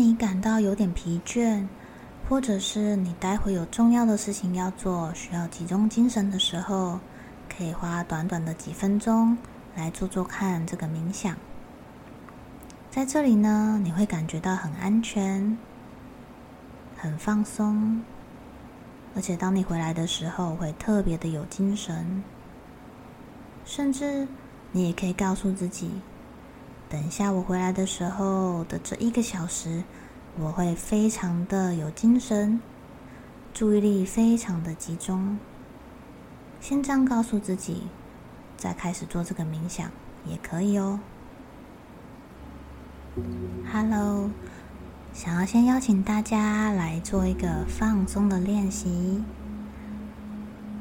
[0.00, 1.62] 你感到有点疲倦，
[2.26, 6.98] 或者是你待会有重要的事情要做，需要集中精神的时候，
[7.54, 9.36] 可以花短短的几分钟
[9.76, 11.36] 来做做看这个冥想。
[12.90, 15.58] 在这里呢，你会感觉到很安全、
[16.96, 18.02] 很放松，
[19.14, 22.24] 而且当你回来的时候会特别的有精神，
[23.66, 24.26] 甚至
[24.72, 25.90] 你也可以告诉自己。
[26.90, 29.84] 等一下，我回来的时候的这一个小时，
[30.36, 32.60] 我会非常的有精神，
[33.54, 35.38] 注意力非常的集中。
[36.60, 37.84] 先这样告诉自己，
[38.56, 39.88] 再开始做这个冥想
[40.26, 40.98] 也可以哦。
[43.72, 44.28] Hello，
[45.12, 49.22] 想要先邀请大家来做一个放松的练习，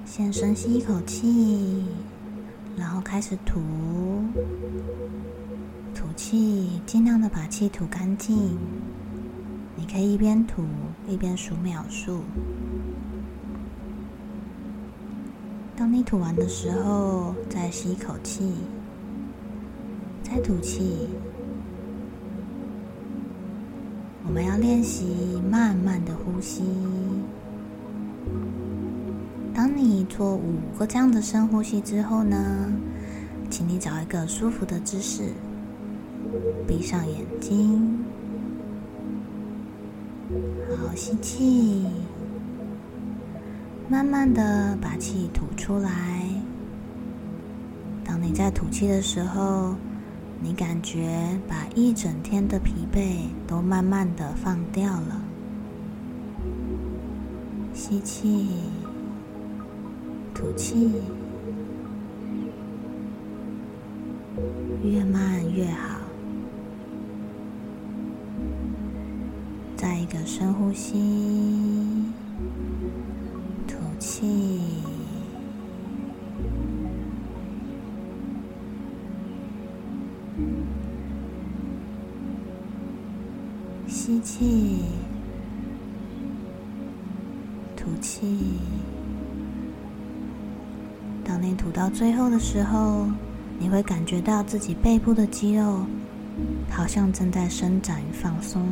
[0.05, 1.85] 先深吸一口气，
[2.75, 3.61] 然后开始吐。
[6.19, 8.57] 气，尽量的把气吐干净。
[9.77, 10.65] 你可以一边吐
[11.07, 12.19] 一边数秒数。
[15.77, 18.51] 当你吐完的时候，再吸一口气，
[20.21, 21.07] 再吐气。
[24.27, 26.63] 我们要练习慢慢的呼吸。
[29.53, 32.73] 当你做五个这样的深呼吸之后呢，
[33.49, 35.31] 请你找一个舒服的姿势。
[36.67, 38.03] 闭上眼睛，
[40.77, 41.85] 好吸气，
[43.89, 46.25] 慢慢的把气吐出来。
[48.05, 49.75] 当你在吐气的时候，
[50.41, 55.21] 你感觉把一整天的疲惫都慢慢的放掉了。
[57.73, 58.49] 吸气，
[60.33, 60.91] 吐气，
[64.83, 65.99] 越慢越好。
[70.09, 70.93] 个深呼吸，
[73.67, 74.59] 吐气，
[83.87, 84.85] 吸气，
[87.75, 88.57] 吐气。
[91.23, 93.05] 当你吐到最后的时候，
[93.59, 95.85] 你会感觉到自己背部的肌肉
[96.69, 98.65] 好像正在伸展与放松。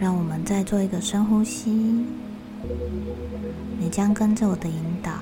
[0.00, 1.70] 让我们再做一个深呼吸。
[3.78, 5.12] 你将跟着我的引导，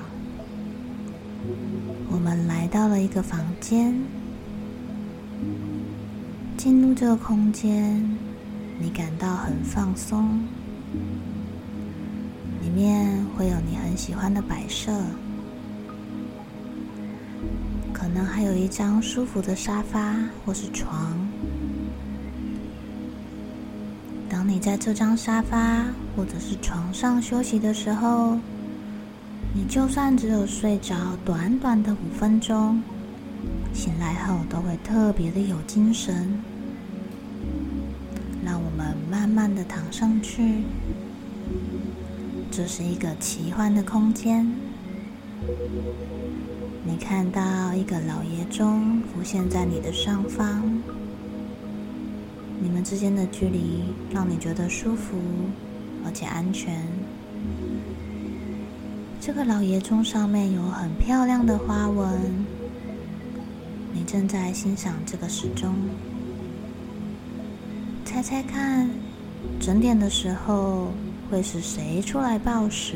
[2.09, 3.93] 我们来到了一个房间。
[6.55, 8.17] 进入这个空间，
[8.79, 10.39] 你感到很放松。
[12.61, 14.91] 里面会有你很喜欢的摆设，
[17.91, 21.17] 可能还有一张舒服的沙发或是床。
[24.33, 25.85] 当你在这张沙发
[26.17, 28.35] 或者是床上休息的时候，
[29.53, 32.81] 你就算只有睡着短短的五分钟，
[33.75, 36.39] 醒来后都会特别的有精神。
[38.43, 40.63] 让我们慢慢的躺上去，
[42.49, 44.51] 这是一个奇幻的空间。
[46.83, 50.81] 你看到一个老爷钟浮现在你的上方。
[52.63, 55.17] 你们之间的距离让你觉得舒服
[56.05, 56.81] 而且安全。
[59.19, 62.09] 这个老爷钟上面有很漂亮的花纹，
[63.91, 65.75] 你正在欣赏这个时钟。
[68.05, 68.89] 猜猜看，
[69.59, 70.93] 整点的时候
[71.29, 72.95] 会是谁出来报时？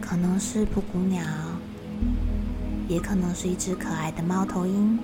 [0.00, 1.22] 可能是布谷鸟，
[2.88, 4.98] 也可能是一只可爱的猫头鹰。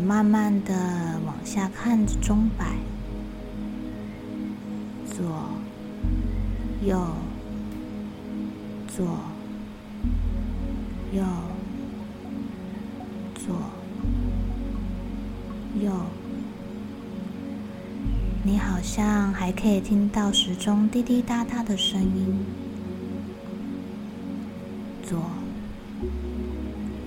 [0.00, 2.66] 慢慢的往下看着钟摆，
[5.06, 5.24] 左、
[6.82, 7.00] 右、
[8.88, 9.04] 左、
[11.12, 11.22] 右、
[13.34, 13.54] 左、
[15.80, 15.92] 右，
[18.42, 22.44] 你好像还可以听到时钟滴滴答答的声音。
[25.02, 25.18] 左、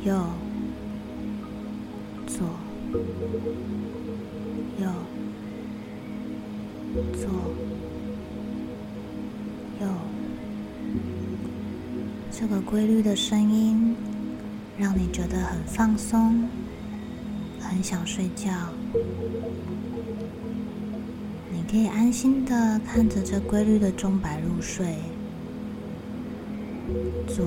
[0.04, 0.24] 右、
[2.26, 2.48] 左。
[4.80, 4.88] 右，
[7.14, 7.30] 左，
[9.82, 9.88] 右，
[12.32, 13.94] 这个规律的声音
[14.78, 16.48] 让你觉得很放松，
[17.60, 18.52] 很想睡觉。
[21.52, 24.96] 你可以安心的看着这规律的钟摆入睡。
[27.28, 27.46] 左，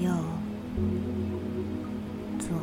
[0.00, 0.10] 右。
[2.48, 2.56] 左、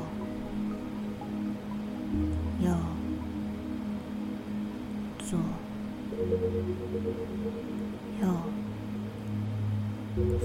[2.60, 2.72] 右、
[5.20, 5.38] 左、
[8.20, 8.28] 右，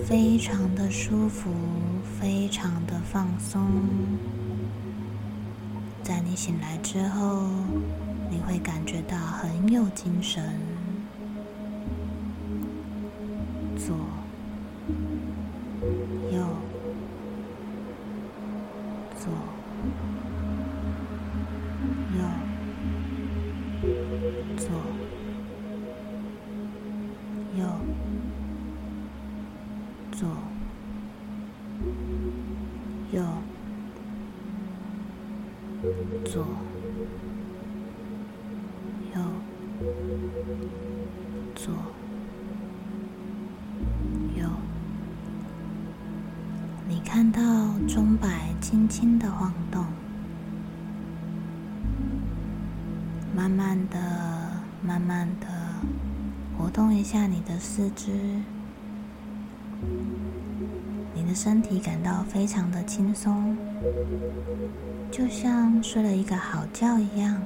[0.05, 1.51] 非常的舒服，
[2.21, 3.67] 非常的放松。
[6.03, 7.49] 在你醒来之后，
[8.31, 10.53] 你会感觉到很有精神。
[19.21, 19.31] 左、
[22.15, 22.25] 右、
[24.57, 24.71] 左、
[27.55, 27.61] 右、
[30.11, 30.27] 左、
[33.13, 33.23] 右、
[36.25, 36.47] 左、
[39.15, 39.21] 右、
[41.55, 42.00] 左。
[47.21, 47.43] 看到
[47.87, 48.29] 钟摆
[48.63, 49.85] 轻轻的晃动，
[53.37, 53.99] 慢慢的、
[54.83, 55.47] 慢慢的
[56.57, 58.11] 活动一下你的四肢，
[61.13, 63.55] 你的身体感到非常的轻松，
[65.11, 67.43] 就像睡了一个好觉一样。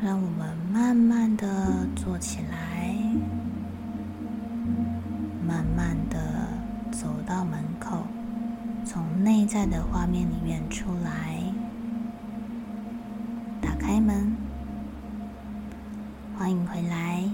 [0.00, 2.96] 让我们慢慢的坐起来，
[5.46, 6.48] 慢慢的
[6.90, 8.06] 走到门口，
[8.82, 11.42] 从内在的画面里面出来，
[13.60, 14.34] 打开门，
[16.38, 17.28] 欢迎回来。